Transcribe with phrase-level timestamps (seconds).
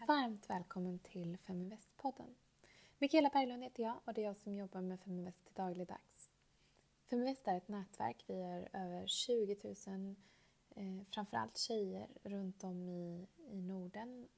[0.00, 2.34] Varmt välkommen till Feminvest-podden.
[2.98, 6.30] Mikaela Berglund heter jag och det är jag som jobbar med Feminvest till dagligdags.
[7.10, 8.24] Feminvest är ett nätverk.
[8.26, 9.56] Vi är över 20
[9.86, 10.16] 000,
[10.70, 14.28] eh, framförallt tjejer, runt om i, i Norden,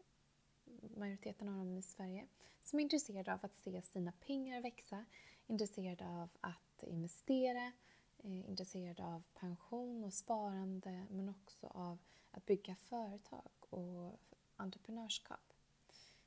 [0.97, 2.27] majoriteten av dem i Sverige,
[2.63, 5.05] som är intresserade av att se sina pengar växa,
[5.47, 7.73] intresserade av att investera,
[8.19, 11.99] eh, intresserade av pension och sparande men också av
[12.31, 14.21] att bygga företag och
[14.57, 15.53] entreprenörskap.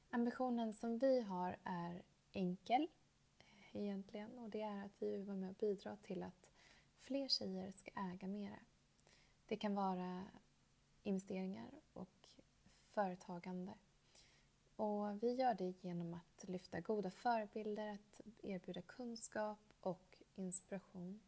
[0.09, 2.01] Ambitionen som vi har är
[2.33, 2.87] enkel
[3.39, 6.49] eh, egentligen och det är att vi vill vara med och bidra till att
[6.99, 8.59] fler tjejer ska äga mera.
[9.45, 10.25] Det kan vara
[11.03, 12.27] investeringar och
[12.89, 13.73] företagande.
[14.75, 21.19] Och vi gör det genom att lyfta goda förebilder, att erbjuda kunskap och inspiration.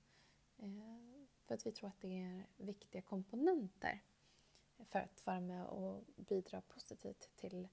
[0.58, 4.02] Eh, för att vi tror att det är viktiga komponenter
[4.90, 7.68] för att vara med och bidra positivt till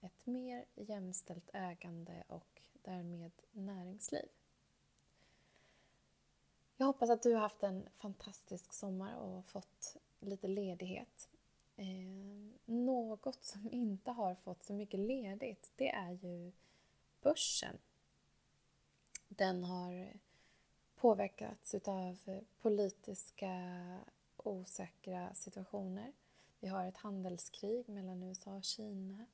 [0.00, 4.28] ett mer jämställt ägande och därmed näringsliv.
[6.76, 11.28] Jag hoppas att du har haft en fantastisk sommar och fått lite ledighet.
[11.76, 11.86] Eh,
[12.64, 16.52] något som inte har fått så mycket ledigt det är ju
[17.22, 17.78] börsen.
[19.28, 20.12] Den har
[20.96, 23.50] påverkats av politiska
[24.36, 26.12] osäkra situationer
[26.66, 29.26] vi har ett handelskrig mellan USA och Kina.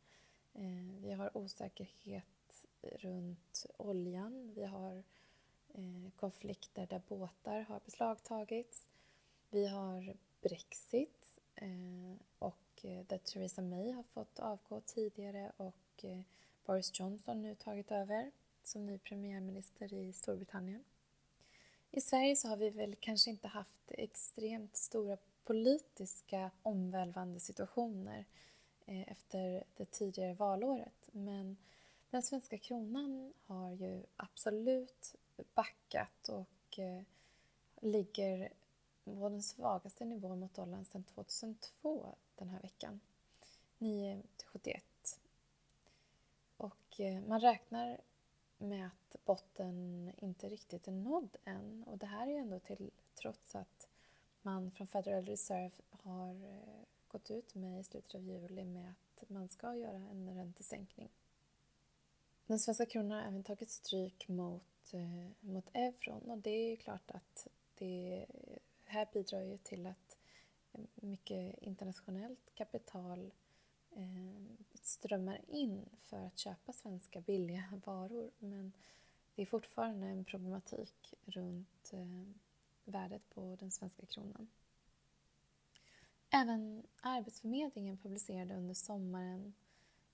[0.55, 4.53] Eh, vi har osäkerhet runt oljan.
[4.55, 5.03] Vi har
[5.75, 8.89] eh, konflikter där båtar har beslagtagits.
[9.51, 16.05] Vi har Brexit eh, och där Theresa May har fått avgå tidigare och
[16.67, 18.31] Boris Johnson nu tagit över
[18.63, 20.85] som ny premiärminister i Storbritannien.
[21.91, 28.25] I Sverige så har vi väl kanske inte haft extremt stora politiska omvälvande situationer
[28.87, 31.09] eh, efter det tidigare valåret.
[31.13, 31.57] Men
[32.11, 35.15] den svenska kronan har ju absolut
[35.55, 37.03] backat och eh,
[37.81, 38.53] ligger
[39.05, 43.01] på den svagaste nivån mot dollarn sedan 2002 den här veckan.
[43.79, 44.81] 9,71.
[46.57, 48.01] Och eh, man räknar
[48.59, 53.55] med att botten inte riktigt är nådd än och det här är ändå till trots
[53.55, 53.89] att
[54.43, 59.31] man från Federal Reserve har eh, gått ut med i slutet av juli med att
[59.31, 61.09] man ska göra en räntesänkning.
[62.47, 66.77] Den svenska kronan har även tagit stryk mot, eh, mot euron och det är ju
[66.77, 67.47] klart att
[67.79, 68.27] det
[68.85, 70.19] här bidrar ju till att
[70.73, 73.33] eh, mycket internationellt kapital
[74.83, 78.73] strömmar in för att köpa svenska billiga varor men
[79.35, 81.93] det är fortfarande en problematik runt
[82.85, 84.49] värdet på den svenska kronan.
[86.31, 89.55] Även Arbetsförmedlingen publicerade under sommaren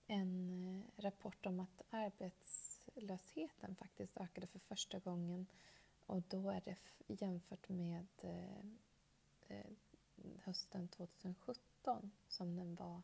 [0.09, 5.47] en eh, rapport om att arbetslösheten faktiskt ökade för första gången
[6.07, 8.61] och då är det jämfört med eh,
[9.49, 9.67] eh,
[10.45, 13.03] hösten 2017 som den var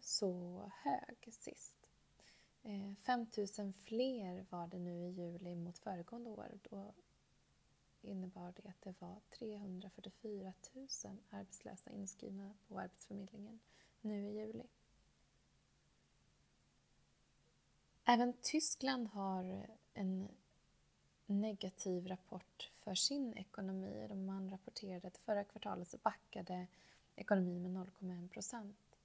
[0.00, 1.76] så hög sist.
[3.04, 3.26] 5
[3.58, 6.58] 000 fler var det nu i juli mot föregående år.
[6.70, 6.94] Då
[8.04, 10.88] innebar det att det var 344 000
[11.30, 13.60] arbetslösa inskrivna på Arbetsförmedlingen
[14.00, 14.64] nu i juli.
[18.04, 20.28] Även Tyskland har en
[21.26, 24.08] negativ rapport för sin ekonomi.
[24.14, 26.66] Man rapporterade att förra kvartalet så backade
[27.16, 28.98] ekonomin med 0,1 procent.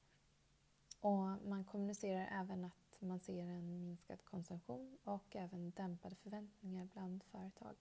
[1.00, 7.24] Och man kommunicerar även att man ser en minskad konsumtion och även dämpade förväntningar bland
[7.24, 7.76] företag.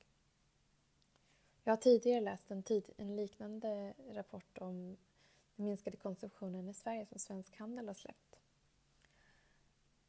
[1.66, 4.96] Jag har tidigare läst en, tid, en liknande rapport om
[5.56, 8.36] den minskade konsumtionen i Sverige som Svensk Handel har släppt.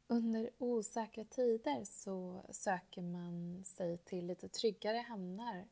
[0.06, 5.64] Under osäkra tider så söker man sig till lite tryggare hamnar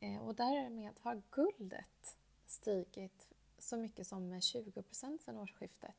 [0.00, 3.28] eh, och därmed har guldet stigit
[3.58, 5.94] så mycket som med 20 procent sedan årsskiftet.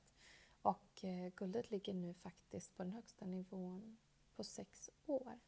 [0.62, 3.98] Och eh, guldet ligger nu faktiskt på den högsta nivån
[4.36, 5.40] på sex år.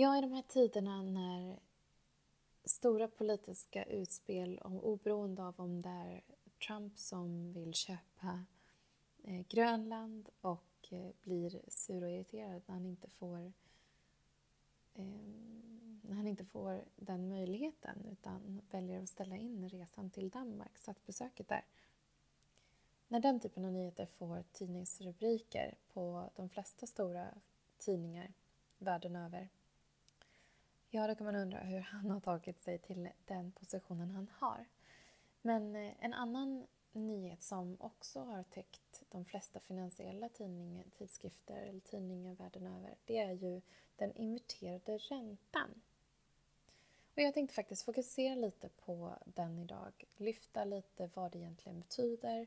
[0.00, 1.60] Ja, i de här tiderna när
[2.64, 6.22] stora politiska utspel, oberoende av om det är
[6.66, 8.44] Trump som vill köpa
[9.22, 13.52] eh, Grönland och eh, blir sur och irriterad när han inte får
[14.94, 15.04] eh,
[16.02, 21.48] när han inte får den möjligheten utan väljer att ställa in resan till Danmark, statsbesöket
[21.48, 21.64] där.
[23.08, 27.28] När den typen av nyheter får tidningsrubriker på de flesta stora
[27.78, 28.32] tidningar
[28.78, 29.48] världen över
[30.92, 34.66] Ja, då kan man undra hur han har tagit sig till den positionen han har.
[35.42, 41.80] Men eh, en annan nyhet som också har täckt de flesta finansiella tidningar, tidskrifter eller
[41.80, 43.60] tidningar världen över, det är ju
[43.96, 45.82] den inverterade räntan.
[47.14, 52.46] Och jag tänkte faktiskt fokusera lite på den idag, lyfta lite vad det egentligen betyder,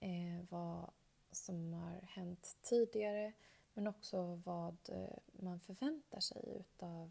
[0.00, 0.90] eh, vad
[1.30, 3.32] som har hänt tidigare
[3.74, 7.10] men också vad eh, man förväntar sig utav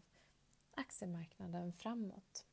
[0.76, 2.46] aktiemarknaden framåt.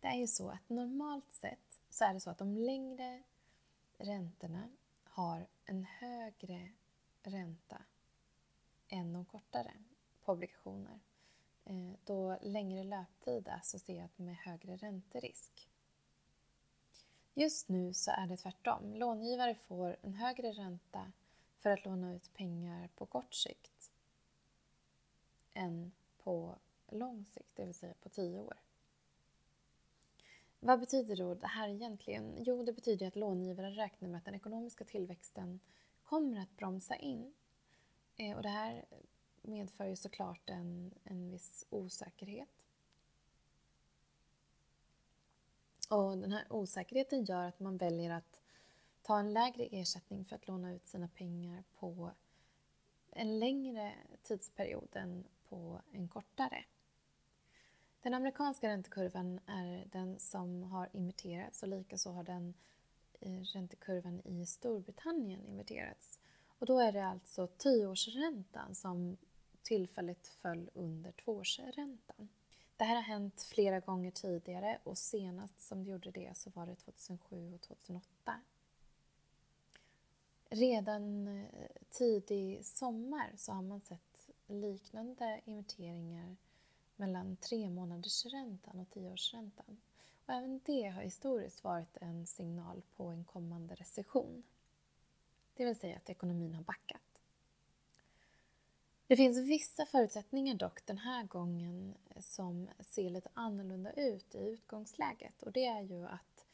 [0.00, 3.22] Det är ju så att normalt sett så är det så att de längre
[3.98, 4.68] räntorna
[5.04, 6.72] har en högre
[7.22, 7.82] ränta
[8.88, 9.74] än de kortare
[10.24, 11.00] på obligationer.
[11.64, 15.70] Eh, då längre löptid är associerat med högre ränterisk.
[17.34, 18.94] Just nu så är det tvärtom.
[18.94, 21.12] Långivare får en högre ränta
[21.58, 23.90] för att låna ut pengar på kort sikt
[25.54, 25.92] än
[26.24, 28.56] på lång sikt, det vill säga på tio år.
[30.60, 32.34] Vad betyder då det här egentligen?
[32.38, 35.60] Jo, det betyder att långivaren räknar med att den ekonomiska tillväxten
[36.02, 37.34] kommer att bromsa in.
[38.16, 38.84] Eh, och det här
[39.42, 42.48] medför ju såklart en, en viss osäkerhet.
[45.90, 48.40] Och den här osäkerheten gör att man väljer att
[49.02, 52.10] ta en lägre ersättning för att låna ut sina pengar på
[53.10, 56.64] en längre tidsperiod än på en kortare.
[58.02, 62.54] Den amerikanska räntekurvan är den som har inverterats och likaså har den
[63.20, 66.18] eh, räntekurvan i Storbritannien inverterats.
[66.58, 69.16] Och då är det alltså tioårsräntan som
[69.62, 72.28] tillfälligt föll under tvåårsräntan.
[72.76, 76.66] Det här har hänt flera gånger tidigare och senast som det gjorde det så var
[76.66, 78.40] det 2007 och 2008.
[80.48, 84.13] Redan eh, tidig sommar så har man sett
[84.46, 86.36] liknande inverteringar
[86.96, 89.76] mellan tre månaders räntan och tioårsräntan.
[90.26, 94.42] Och även det har historiskt varit en signal på en kommande recession.
[95.54, 97.00] Det vill säga att ekonomin har backat.
[99.06, 105.42] Det finns vissa förutsättningar dock den här gången som ser lite annorlunda ut i utgångsläget
[105.42, 106.46] och det är ju att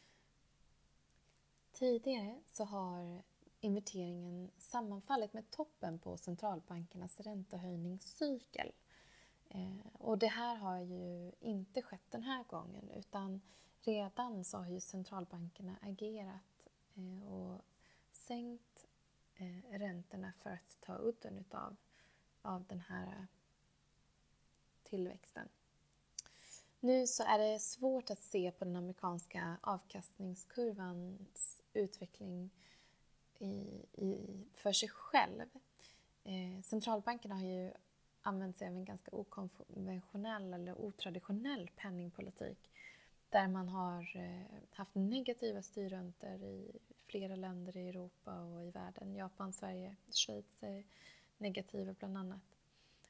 [1.72, 3.22] tidigare så har
[3.60, 8.72] inverteringen sammanfallit med toppen på centralbankernas räntehöjningscykel.
[9.48, 13.40] Eh, och det här har ju inte skett den här gången utan
[13.80, 17.60] redan så har ju centralbankerna agerat eh, och
[18.12, 18.86] sänkt
[19.34, 21.76] eh, räntorna för att ta udden utav
[22.42, 23.26] av den här
[24.82, 25.48] tillväxten.
[26.80, 32.50] Nu så är det svårt att se på den amerikanska avkastningskurvans utveckling
[33.40, 35.48] i, i, för sig själv.
[36.24, 37.72] Eh, centralbankerna har ju
[38.22, 42.70] använt sig av en ganska okonventionell eller otraditionell penningpolitik
[43.30, 49.14] där man har eh, haft negativa styrräntor i flera länder i Europa och i världen.
[49.14, 50.84] Japan, Sverige, Schweiz är
[51.38, 52.58] negativa bland annat.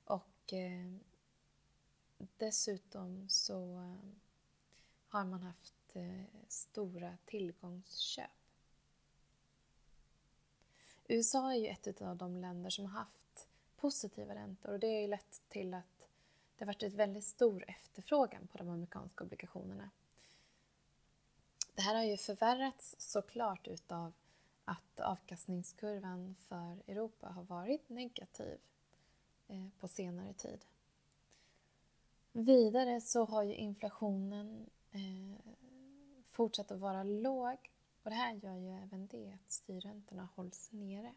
[0.05, 0.93] Och eh,
[2.37, 4.11] dessutom så eh,
[5.09, 8.40] har man haft eh, stora tillgångsköp.
[11.11, 15.01] USA är ju ett av de länder som har haft positiva räntor och det har
[15.01, 16.09] ju lett till att
[16.57, 19.91] det har varit en väldigt stor efterfrågan på de amerikanska obligationerna.
[21.75, 24.13] Det här har ju förvärrats såklart utav
[24.65, 28.59] att avkastningskurvan för Europa har varit negativ
[29.49, 30.65] eh, på senare tid.
[32.33, 35.53] Vidare så har ju inflationen eh,
[36.31, 37.71] fortsatt att vara låg
[38.03, 41.15] och det här gör ju även det att styrräntorna hålls nere.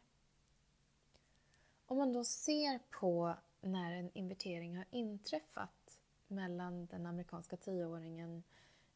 [1.86, 8.44] Om man då ser på när en invertering har inträffat mellan den amerikanska tioåringen,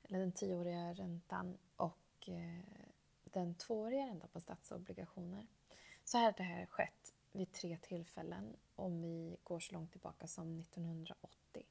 [0.03, 2.87] eller den tioåriga räntan och eh,
[3.23, 5.47] den tvååriga räntan på statsobligationer
[6.03, 10.59] så har det här skett vid tre tillfällen om vi går så långt tillbaka som
[10.59, 11.65] 1980.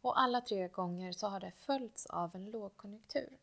[0.00, 3.38] Och alla tre gånger så har det följts av en lågkonjunktur.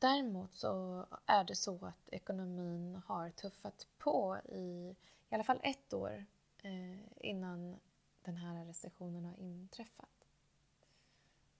[0.00, 4.96] Däremot så är det så att ekonomin har tuffat på i
[5.30, 6.24] i alla fall ett år
[6.62, 7.80] eh, innan
[8.22, 10.28] den här recessionen har inträffat.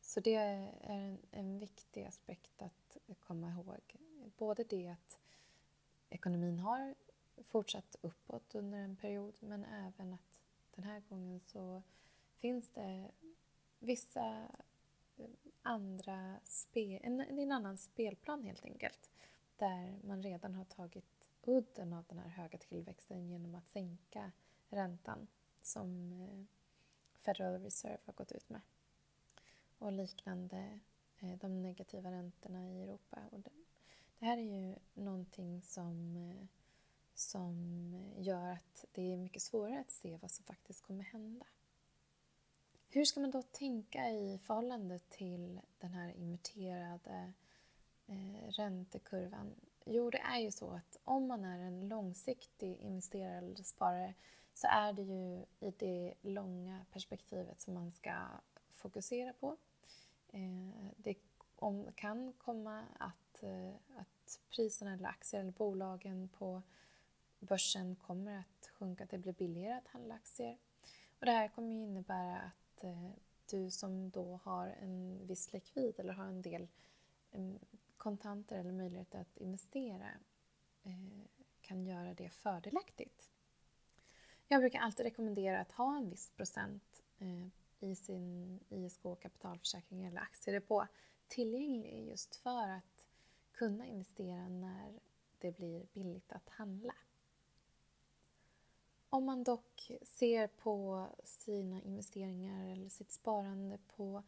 [0.01, 3.97] Så det är en, en viktig aspekt att komma ihåg.
[4.37, 5.19] Både det att
[6.09, 6.95] ekonomin har
[7.45, 10.41] fortsatt uppåt under en period men även att
[10.75, 11.83] den här gången så
[12.39, 13.11] finns det
[13.79, 14.49] vissa
[15.63, 19.11] andra spe, en, en annan spelplan helt enkelt
[19.57, 24.33] där man redan har tagit udden av den här höga tillväxten genom att sänka
[24.69, 25.27] räntan
[25.63, 26.45] som eh,
[27.21, 28.61] Federal Reserve har gått ut med
[29.79, 30.81] och liknande
[31.19, 33.19] eh, de negativa räntorna i Europa.
[33.31, 33.51] Och det,
[34.19, 36.47] det här är ju någonting som, eh,
[37.15, 41.47] som gör att det är mycket svårare att se vad som faktiskt kommer hända.
[42.93, 47.33] Hur ska man då tänka i förhållande till den här inverterade
[48.07, 49.55] eh, räntekurvan?
[49.85, 54.15] Jo, det är ju så att om man är en långsiktig investerare eller sparare
[54.55, 58.27] så är det ju i det långa perspektivet som man ska
[58.75, 59.57] fokusera på.
[60.33, 61.15] Eh, det
[61.57, 66.63] om, kan komma att, eh, att priserna eller aktier eller bolagen på
[67.39, 70.59] börsen kommer att sjunka, att det blir billigare att handla aktier.
[71.19, 73.11] Och det här kommer ju innebära att Eh,
[73.51, 76.69] du som då har en viss likvid eller har en del
[77.97, 80.11] kontanter eller möjlighet att investera
[80.83, 81.23] eh,
[81.61, 83.31] kan göra det fördelaktigt.
[84.49, 87.47] Jag brukar alltid rekommendera att ha en viss procent eh,
[87.81, 90.87] i sin ISK, kapitalförsäkring eller aktiedepå
[91.29, 93.07] tillgänglig just för att
[93.53, 95.01] kunna investera när
[95.39, 96.95] det blir billigt att handla.
[99.13, 104.23] Om man dock ser på sina investeringar eller sitt sparande på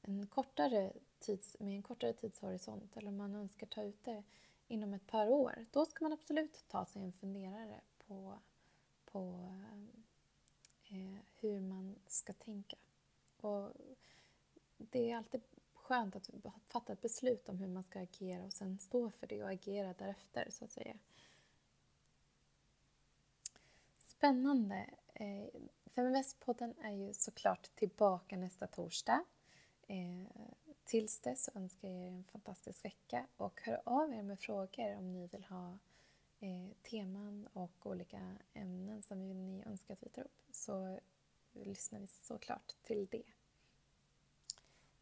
[0.00, 4.22] en kortare tids, med en kortare tidshorisont eller om man önskar ta ut det
[4.68, 8.38] inom ett par år, då ska man absolut ta sig en funderare på,
[9.04, 9.52] på
[10.88, 12.76] eh, hur man ska tänka.
[13.40, 13.72] Och
[14.76, 15.42] det är alltid
[15.74, 16.30] skönt att
[16.68, 19.94] fatta ett beslut om hur man ska agera och sen stå för det och agera
[19.98, 20.98] därefter, så att säga.
[24.22, 24.86] Spännande!
[25.14, 29.24] Feminvestpodden Feminvest-podden är ju såklart tillbaka nästa torsdag.
[29.86, 30.26] Eh,
[30.84, 35.12] tills dess önskar jag er en fantastisk vecka och hör av er med frågor om
[35.12, 35.78] ni vill ha
[36.40, 40.42] eh, teman och olika ämnen som ni önskar att vi tar upp.
[40.50, 40.98] Så
[41.52, 43.32] lyssnar vi såklart till det.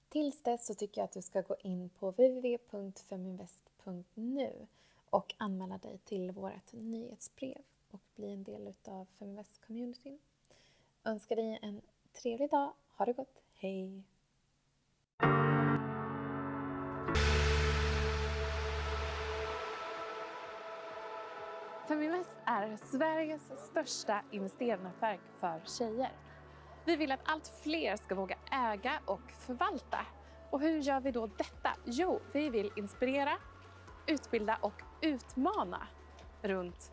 [0.09, 4.67] Tills dess så tycker jag att du ska gå in på www.feminvest.nu
[5.11, 10.19] och anmäla dig till vårt nyhetsbrev och bli en del av Feminvest-communityn.
[11.05, 11.81] Önskar dig en
[12.23, 12.73] trevlig dag.
[12.97, 13.43] Ha det gott.
[13.55, 14.05] Hej!
[21.89, 26.13] Feminvest är Sveriges största investeringsnätverk för tjejer.
[26.85, 30.07] Vi vill att allt fler ska våga äga och förvalta.
[30.51, 31.71] Och hur gör vi då detta?
[31.85, 33.33] Jo, vi vill inspirera,
[34.07, 35.89] utbilda och utmana
[36.43, 36.93] runt